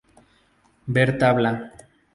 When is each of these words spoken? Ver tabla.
Ver 0.97 1.11
tabla. 1.19 1.51